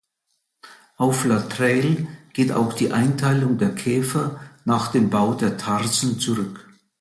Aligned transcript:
Auf 0.97 1.25
Latreille 1.25 2.07
geht 2.33 2.51
auch 2.53 2.73
die 2.73 2.91
Einteilung 2.91 3.59
der 3.59 3.75
Käfer 3.75 4.39
nach 4.65 4.87
dem 4.91 5.11
Bau 5.11 5.35
der 5.35 5.57
Tarsen 5.59 6.19
zurück. 6.19 6.67